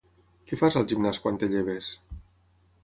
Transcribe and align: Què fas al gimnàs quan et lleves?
Què 0.51 0.57
fas 0.61 0.77
al 0.81 0.87
gimnàs 0.93 1.21
quan 1.27 1.39
et 1.41 1.47
lleves? 1.53 1.93